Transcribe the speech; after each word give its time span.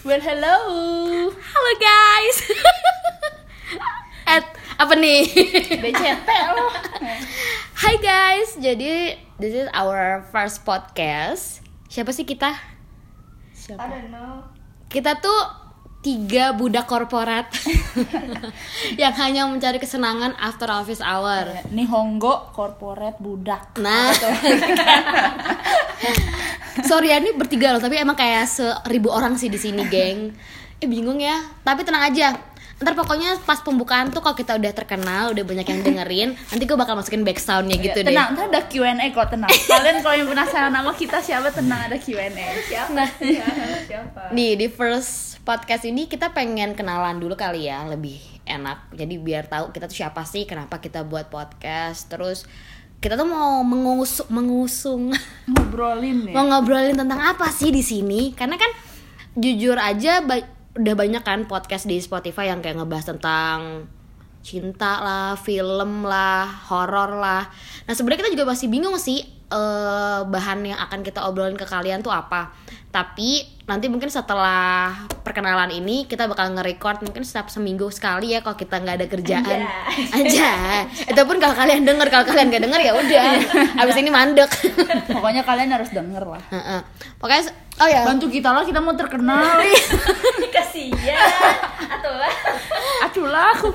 Well, 0.00 0.16
hello. 0.16 0.56
Halo 1.28 1.72
guys. 1.76 2.36
At 4.32 4.48
apa 4.80 4.96
nih? 4.96 5.28
BCT 5.76 6.28
loh. 6.56 6.72
Hai 7.76 8.00
guys. 8.00 8.56
Jadi 8.56 9.20
this 9.36 9.52
is 9.52 9.68
our 9.76 10.24
first 10.32 10.64
podcast. 10.64 11.60
Siapa 11.92 12.16
sih 12.16 12.24
kita? 12.24 12.48
Siapa? 13.52 13.92
Kita 14.88 15.20
tuh 15.20 15.60
tiga 16.00 16.56
budak 16.56 16.88
korporat 16.88 17.52
yang 19.00 19.12
hanya 19.20 19.44
mencari 19.44 19.76
kesenangan 19.76 20.32
after 20.40 20.72
office 20.72 21.04
hour. 21.04 21.44
Nihongo 21.76 22.48
corporate 22.56 23.20
budak. 23.20 23.76
Nah, 23.76 24.08
sorry 26.90 27.14
ya 27.14 27.22
ini 27.22 27.30
bertiga 27.38 27.70
loh, 27.70 27.78
tapi 27.78 28.02
emang 28.02 28.18
kayak 28.18 28.50
seribu 28.50 29.14
orang 29.14 29.38
sih 29.38 29.46
di 29.46 29.62
sini, 29.62 29.86
geng. 29.86 30.34
Eh 30.82 30.88
bingung 30.90 31.22
ya, 31.22 31.38
tapi 31.62 31.86
tenang 31.86 32.10
aja. 32.10 32.34
Ntar 32.80 32.96
pokoknya 32.96 33.36
pas 33.44 33.60
pembukaan 33.60 34.08
tuh 34.08 34.24
kalau 34.24 34.32
kita 34.32 34.56
udah 34.56 34.72
terkenal, 34.72 35.36
udah 35.36 35.44
banyak 35.44 35.68
yang 35.68 35.80
dengerin, 35.84 36.28
nanti 36.32 36.64
gue 36.64 36.74
bakal 36.80 36.96
masukin 36.96 37.22
back 37.22 37.36
soundnya 37.36 37.76
gitu 37.76 38.00
deh. 38.02 38.10
tenang, 38.10 38.32
ntar 38.34 38.48
ada 38.48 38.64
Q&A 38.64 39.06
kok 39.12 39.28
tenang. 39.36 39.52
Kalian 39.52 40.00
kalau 40.00 40.16
yang 40.16 40.28
penasaran 40.32 40.72
nama 40.72 40.90
kita 40.96 41.20
siapa 41.20 41.52
tenang 41.52 41.92
ada 41.92 42.00
Q&A. 42.00 42.46
Siapa? 42.66 42.90
Nah. 42.96 43.08
siapa? 43.92 44.20
Nih 44.32 44.56
di 44.56 44.66
first 44.72 45.44
podcast 45.44 45.84
ini 45.84 46.08
kita 46.08 46.32
pengen 46.32 46.72
kenalan 46.72 47.20
dulu 47.20 47.36
kali 47.36 47.68
ya, 47.68 47.84
lebih 47.84 48.16
enak. 48.48 48.96
Jadi 48.96 49.14
biar 49.20 49.46
tahu 49.46 49.76
kita 49.76 49.84
tuh 49.84 50.00
siapa 50.00 50.24
sih, 50.24 50.48
kenapa 50.48 50.80
kita 50.80 51.04
buat 51.04 51.28
podcast, 51.28 52.08
terus 52.08 52.48
kita 53.00 53.16
tuh 53.16 53.24
mau 53.24 53.64
mengusung, 53.64 54.28
mengusung 54.28 55.02
Ngobrolin 55.48 56.28
ya. 56.28 56.36
mau 56.36 56.44
ngobrolin 56.44 56.96
tentang 56.96 57.20
apa 57.20 57.48
sih 57.48 57.72
di 57.72 57.80
sini 57.80 58.36
karena 58.36 58.60
kan 58.60 58.68
jujur 59.40 59.80
aja 59.80 60.20
ba- 60.20 60.44
udah 60.76 60.94
banyak 60.94 61.24
kan 61.24 61.48
podcast 61.48 61.88
di 61.88 61.96
Spotify 61.98 62.52
yang 62.52 62.60
kayak 62.60 62.76
ngebahas 62.78 63.16
tentang 63.16 63.88
cinta 64.40 65.04
lah, 65.04 65.36
film 65.36 66.08
lah, 66.08 66.48
horor 66.72 67.12
lah. 67.20 67.44
Nah 67.84 67.92
sebenarnya 67.92 68.24
kita 68.24 68.32
juga 68.32 68.48
masih 68.48 68.72
bingung 68.72 68.96
sih 68.96 69.20
eh, 69.50 70.20
bahan 70.24 70.58
yang 70.64 70.78
akan 70.78 71.02
kita 71.02 71.26
obrolin 71.26 71.58
ke 71.58 71.66
kalian 71.66 72.00
tuh 72.00 72.14
apa. 72.14 72.54
Tapi 72.90 73.46
nanti 73.70 73.86
mungkin 73.86 74.10
setelah 74.10 74.90
perkenalan 75.22 75.70
ini 75.70 76.10
kita 76.10 76.26
bakal 76.26 76.50
nge-record 76.58 77.06
mungkin 77.06 77.22
setiap 77.22 77.46
seminggu 77.46 77.86
sekali 77.94 78.34
ya 78.34 78.42
kalau 78.42 78.58
kita 78.58 78.82
nggak 78.82 78.96
ada 78.98 79.06
kerjaan 79.06 79.60
aja. 80.10 80.50
Itu 81.06 81.22
pun 81.22 81.38
kalau 81.38 81.54
kalian 81.54 81.86
denger, 81.86 82.10
kalau 82.10 82.26
kalian 82.26 82.50
nggak 82.50 82.62
denger 82.66 82.80
ya 82.82 82.92
udah. 82.98 83.22
Abis 83.78 83.94
ini 83.94 84.10
mandek. 84.10 84.50
Pokoknya 85.14 85.46
kalian 85.46 85.70
harus 85.70 85.94
denger 85.94 86.24
lah. 86.26 86.42
Heeh. 86.50 86.80
Pokoknya 87.22 87.42
oh 87.78 87.88
ya. 87.88 88.02
Bantu 88.02 88.26
kita 88.26 88.50
lah, 88.50 88.62
kita 88.66 88.82
mau 88.82 88.94
terkenal. 88.98 89.62
kasihan 90.54 91.30
atau 91.86 92.12
lah 92.14 92.34
Aculah, 93.00 93.50
aku. 93.56 93.70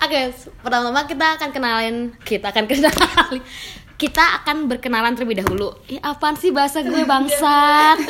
Oke, 0.00 0.20
pertama-tama 0.62 1.04
kita 1.04 1.26
akan 1.36 1.48
kenalin, 1.52 1.96
kita 2.22 2.48
akan 2.48 2.64
kenalin. 2.64 3.42
Kita 4.00 4.40
akan 4.40 4.64
berkenalan 4.64 5.12
terlebih 5.12 5.44
dahulu. 5.44 5.76
Ih, 5.92 6.00
apaan 6.00 6.32
sih 6.32 6.48
bahasa 6.48 6.80
gue 6.80 7.04
bangsat? 7.04 8.00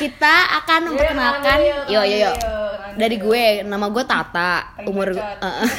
Kita 0.00 0.64
akan 0.64 0.88
memperkenalkan. 0.88 1.84
Yo 1.92 2.00
yo 2.00 2.16
yo. 2.16 2.32
Dari 2.96 3.20
gue, 3.20 3.60
nama 3.60 3.92
gue 3.92 4.08
Tata. 4.08 4.72
Umur 4.88 5.12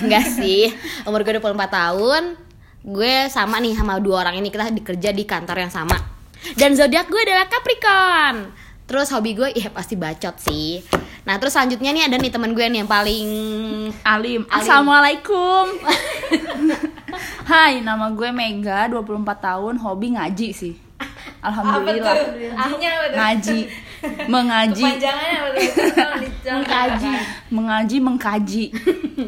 enggak 0.06 0.26
sih. 0.38 0.70
Umur 1.10 1.26
gue 1.26 1.42
24 1.42 1.66
tahun. 1.66 2.38
Gue 2.86 3.26
sama 3.34 3.58
nih 3.58 3.74
sama 3.74 3.98
dua 3.98 4.22
orang 4.22 4.38
ini 4.38 4.54
kita 4.54 4.70
dikerja 4.70 5.10
di 5.18 5.26
kantor 5.26 5.66
yang 5.66 5.74
sama. 5.74 5.98
Dan 6.54 6.78
zodiak 6.78 7.10
gue 7.10 7.22
adalah 7.26 7.50
Capricorn. 7.50 8.54
Terus 8.86 9.10
hobi 9.10 9.34
gue 9.34 9.50
ya 9.58 9.74
pasti 9.74 9.98
bacot 9.98 10.38
sih. 10.46 10.86
Nah, 11.26 11.42
terus 11.42 11.58
selanjutnya 11.58 11.90
nih 11.90 12.06
ada 12.06 12.22
nih 12.22 12.30
teman 12.30 12.54
gue 12.54 12.66
nih 12.70 12.86
yang 12.86 12.90
paling 12.90 13.28
Alim. 14.06 14.46
Assalamualaikum. 14.50 15.74
Hai, 17.46 17.82
nama 17.82 18.10
gue 18.14 18.30
Mega, 18.30 18.90
24 18.90 19.24
tahun, 19.38 19.74
hobi 19.82 20.18
ngaji 20.18 20.50
sih. 20.54 20.74
Alhamdulillah. 21.48 22.16
Ngaji. 23.16 23.60
Mengaji. 24.34 24.84
Mengkaji. 26.46 27.14
Mengaji, 27.52 27.98
mengkaji. 28.02 28.66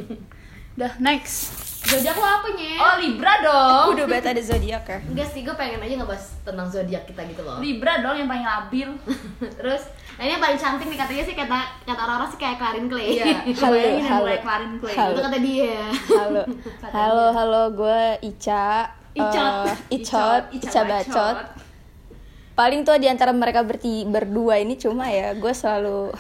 Udah, 0.76 0.94
next. 0.98 1.61
Zodiak 1.92 2.16
lo 2.16 2.24
apa 2.26 2.48
nye? 2.52 2.74
Oh, 2.78 2.96
Libra 2.98 3.34
dong. 3.42 3.86
udah 3.92 4.06
bet 4.08 4.24
ada 4.24 4.40
zodiak 4.40 4.84
ya 4.86 5.00
Enggak 5.04 5.28
sih, 5.28 5.44
gue 5.44 5.52
pengen 5.52 5.78
aja 5.78 5.96
ngebahas 5.98 6.26
tentang 6.42 6.68
zodiak 6.68 7.04
kita 7.04 7.22
gitu 7.28 7.42
loh. 7.42 7.60
Libra 7.60 8.00
dong 8.00 8.16
yang 8.16 8.26
paling 8.26 8.46
labil. 8.46 8.90
Terus, 9.60 9.84
nah 10.16 10.24
ini 10.24 10.32
yang 10.32 10.42
paling 10.42 10.56
cantik 10.56 10.88
nih 10.88 10.96
katanya 10.98 11.24
sih 11.24 11.36
kata 11.36 11.58
kata 11.84 12.00
orang-orang 12.00 12.30
sih 12.32 12.40
kayak 12.40 12.58
Clarin 12.58 12.86
Clay. 12.88 13.08
Iya, 13.14 13.26
Halo, 13.62 13.76
yang 13.76 14.08
halo. 14.08 14.24
mulai 14.24 14.40
Clarin 14.40 14.74
Clay. 14.78 14.96
Halo. 14.96 15.12
Itu 15.12 15.22
kata 15.22 15.38
dia. 15.38 15.76
halo 16.10 16.44
halo 16.96 17.26
halo 17.34 17.62
gue 17.74 18.02
Ica 18.24 18.68
Icot. 19.12 19.68
Eh, 19.92 19.96
Icot 19.98 20.44
Ica 20.54 20.82
bacot 20.82 21.38
paling 22.52 22.84
tuh 22.84 22.94
di 22.96 23.08
antara 23.08 23.32
mereka 23.32 23.64
berti 23.64 24.04
berdua 24.06 24.60
ini 24.60 24.76
cuma 24.76 25.08
ya 25.08 25.34
gue 25.34 25.50
selalu 25.50 26.14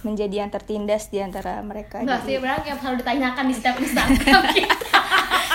menjadi 0.00 0.40
yang 0.40 0.48
tertindas 0.48 1.06
di 1.06 1.18
antara 1.18 1.58
mereka 1.60 2.00
Enggak 2.00 2.22
Jadi- 2.22 2.28
sih, 2.28 2.36
benar 2.38 2.58
yang 2.64 2.78
selalu 2.78 2.96
ditanyakan 2.98 3.44
di 3.44 3.54
setiap 3.54 3.76
Instagram 3.76 4.42
kita. 4.48 5.01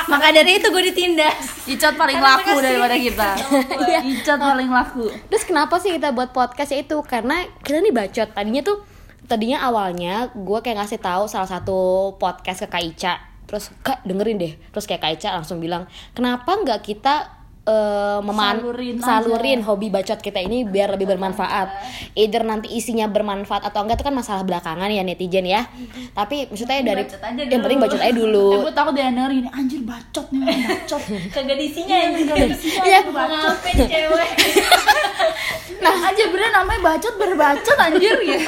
Maka 0.07 0.31
dari 0.31 0.59
itu 0.59 0.67
gue 0.71 0.83
ditindas 0.91 1.67
Icat 1.67 1.99
paling 1.99 2.17
Karena 2.17 2.39
laku 2.39 2.57
daripada 2.63 2.95
kita. 2.95 3.29
Iya. 3.87 3.99
Icat 4.17 4.39
paling 4.39 4.69
laku. 4.71 5.05
Terus 5.27 5.43
kenapa 5.43 5.77
sih 5.77 5.93
kita 5.95 6.15
buat 6.15 6.31
podcast 6.31 6.71
ya 6.71 6.79
itu? 6.81 6.97
Karena 7.03 7.43
kita 7.61 7.83
nih 7.83 7.93
bacot. 7.93 8.29
Tadinya 8.31 8.61
tuh 8.63 8.83
tadinya 9.27 9.61
awalnya 9.67 10.31
gue 10.31 10.59
kayak 10.63 10.79
ngasih 10.79 10.99
tahu 11.03 11.27
salah 11.27 11.47
satu 11.47 12.11
podcast 12.15 12.65
ke 12.65 12.67
Kak 12.71 12.83
Ica. 12.83 13.13
Terus 13.47 13.71
Kak 13.83 14.03
dengerin 14.07 14.39
deh. 14.39 14.53
Terus 14.71 14.87
kayak 14.87 15.01
Kak 15.03 15.11
Ica 15.19 15.29
langsung 15.35 15.59
bilang, 15.59 15.87
"Kenapa 16.15 16.55
nggak 16.55 16.83
kita 16.83 17.36
eh, 17.67 18.19
meman 18.23 18.55
Salurin 18.63 18.95
aja." 18.95 19.05
salurin 19.05 19.59
hobi 19.61 19.87
bacot 19.87 20.17
kita 20.17 20.39
ini 20.39 20.63
biar 20.63 20.95
lebih 20.95 21.05
bermanfaat. 21.05 21.67
Either 22.15 22.41
nanti 22.41 22.71
isinya 22.71 23.05
bermanfaat 23.05 23.67
atau 23.67 23.83
enggak 23.83 23.99
itu 23.99 24.05
kan 24.07 24.15
masalah 24.15 24.41
belakangan 24.41 24.87
ya 24.87 25.03
netizen 25.03 25.43
ya. 25.43 25.67
Tapi 26.11 26.47
maksudnya 26.47 26.79
dari 26.81 27.03
yang 27.45 27.59
penting 27.59 27.77
bacot 27.77 27.99
aja 27.99 28.13
dulu. 28.13 28.47
Eh, 28.49 28.59
gue 28.63 28.73
takut 28.73 28.93
dia 28.95 29.11
dengerin 29.11 29.45
anjir 29.51 29.81
bacot 29.83 30.25
nih 30.31 30.41
bacot. 30.41 31.01
kagak 31.35 31.57
diisinya 31.57 31.95
ya 31.95 32.07
Gak 32.15 32.31
ada 32.31 32.47
isinya 32.47 32.81
Iya. 32.81 32.99
bacot. 33.05 33.57
cewek 33.67 34.29
Nah 35.83 35.95
aja 36.09 36.23
bener 36.27 36.49
namanya 36.49 36.79
bacot 36.81 37.13
berbacot 37.15 37.77
anjir 37.77 38.15
ya. 38.23 38.39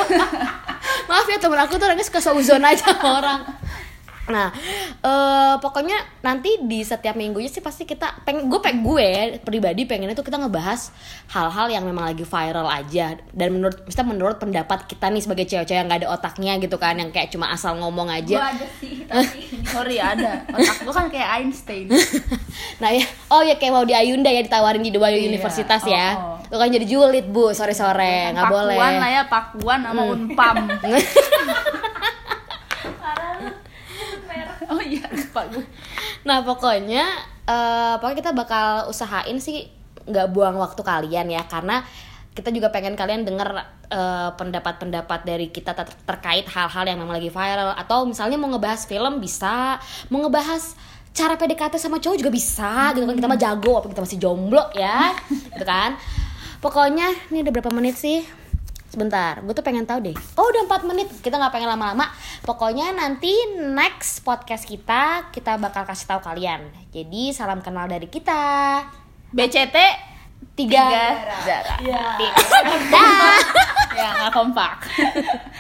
Maaf 1.09 1.25
ya 1.25 1.37
temen 1.37 1.57
aku 1.57 1.75
tuh 1.75 1.85
orangnya 1.85 2.05
suka 2.05 2.19
seuzon 2.19 2.61
aja 2.61 2.81
sama 2.81 3.09
orang. 3.19 3.39
Nah, 4.29 4.53
eh 5.01 5.55
pokoknya 5.57 5.97
nanti 6.21 6.61
di 6.61 6.85
setiap 6.85 7.17
minggunya 7.17 7.49
sih 7.49 7.65
pasti 7.65 7.89
kita 7.89 8.21
pengen 8.21 8.45
gue 8.45 8.61
pengen 8.61 8.85
gue 8.85 9.09
pribadi 9.41 9.89
pengennya 9.89 10.13
tuh 10.13 10.21
kita 10.21 10.37
ngebahas 10.37 10.93
hal-hal 11.33 11.67
yang 11.73 11.81
memang 11.81 12.13
lagi 12.13 12.21
viral 12.21 12.69
aja 12.69 13.17
dan 13.33 13.49
menurut 13.49 13.89
kita 13.89 14.05
menurut 14.05 14.37
pendapat 14.37 14.85
kita 14.85 15.09
nih 15.09 15.21
sebagai 15.25 15.45
cewek-cewek 15.49 15.79
yang 15.81 15.87
nggak 15.89 16.05
ada 16.05 16.09
otaknya 16.13 16.53
gitu 16.61 16.77
kan 16.77 16.93
yang 16.95 17.09
kayak 17.09 17.33
cuma 17.33 17.49
asal 17.49 17.73
ngomong 17.81 18.13
Gue 18.13 18.37
aja. 18.37 18.53
ada 18.53 18.67
sih 18.77 19.03
tapi 19.09 19.49
sorry 19.73 19.97
ada. 19.97 20.45
Otak 20.45 20.77
gue 20.85 20.93
kan 20.93 21.07
kayak 21.09 21.29
Einstein. 21.41 21.89
nah 22.81 22.93
ya, 22.93 23.05
oh 23.33 23.41
ya 23.41 23.57
kayak 23.57 23.73
mau 23.73 23.85
di 23.85 23.97
Ayunda 23.97 24.29
ya 24.29 24.45
ditawarin 24.45 24.85
di 24.85 24.93
dua 24.93 25.09
Iya, 25.09 25.25
universitas 25.25 25.81
ya. 25.89 26.13
oh, 26.15 26.37
oh. 26.37 26.45
Tuh 26.53 26.57
kan 26.61 26.69
jadi 26.69 26.85
julid 26.85 27.25
bu 27.33 27.49
sore 27.53 27.73
sore 27.73 28.29
nggak 28.29 28.45
boleh. 28.45 28.77
Pakuan 28.77 28.93
lah 29.01 29.09
ya, 29.09 29.21
Pakuan 29.25 29.79
sama 29.81 30.01
Unpam. 30.05 30.55
oh 34.69 34.81
iya, 34.85 35.01
lupa 35.09 35.41
gue. 35.49 35.65
Nah 36.29 36.45
pokoknya 36.45 37.05
eh 37.49 37.93
pokoknya 37.97 38.17
kita 38.21 38.31
bakal 38.37 38.93
usahain 38.93 39.41
sih 39.41 39.65
nggak 40.05 40.29
buang 40.29 40.61
waktu 40.61 40.81
kalian 40.85 41.33
ya 41.33 41.41
karena 41.49 41.81
kita 42.37 42.53
juga 42.53 42.69
pengen 42.69 42.93
kalian 42.93 43.25
denger 43.25 43.49
eh, 43.89 44.29
pendapat-pendapat 44.37 45.25
dari 45.25 45.49
kita 45.49 45.73
ter- 45.73 45.97
terkait 46.05 46.45
hal-hal 46.45 46.85
yang 46.85 47.01
memang 47.01 47.17
lagi 47.17 47.33
viral. 47.33 47.73
Atau 47.75 48.05
misalnya 48.05 48.37
mau 48.37 48.47
ngebahas 48.53 48.85
film 48.85 49.17
bisa, 49.17 49.81
mau 50.13 50.21
ngebahas 50.23 50.77
cara 51.09 51.35
PDKT 51.35 51.81
sama 51.81 51.97
cowok 51.97 52.15
juga 52.21 52.31
bisa 52.31 52.93
gitu 52.93 53.03
kan. 53.03 53.15
Kita 53.17 53.27
mah 53.27 53.39
jago 53.41 53.81
apa 53.81 53.87
kita 53.89 54.01
masih 54.05 54.17
jomblo 54.21 54.63
ya 54.77 55.17
gitu 55.27 55.65
kan. 55.65 55.97
Pokoknya 56.63 57.11
ini 57.33 57.43
udah 57.43 57.51
berapa 57.59 57.71
menit 57.73 57.97
sih 57.97 58.23
sebentar 58.89 59.39
gue 59.45 59.53
tuh 59.53 59.63
pengen 59.63 59.85
tahu 59.85 60.01
deh. 60.01 60.17
Oh 60.35 60.49
udah 60.49 60.65
4 60.65 60.89
menit. 60.89 61.07
Kita 61.21 61.37
nggak 61.37 61.53
pengen 61.53 61.69
lama-lama. 61.69 62.09
Pokoknya 62.41 62.91
nanti 62.91 63.31
next 63.57 64.25
podcast 64.25 64.65
kita 64.65 65.29
kita 65.29 65.55
bakal 65.61 65.85
kasih 65.85 66.09
tahu 66.09 66.21
kalian. 66.25 66.65
Jadi 66.89 67.31
salam 67.31 67.61
kenal 67.61 67.85
dari 67.85 68.09
kita. 68.09 68.83
BCT 69.29 69.77
tiga, 70.57 70.89
Zara. 71.45 71.75
Dah. 72.93 73.37
ya 73.99 74.07
nggak 74.15 74.31
kompak 74.31 74.77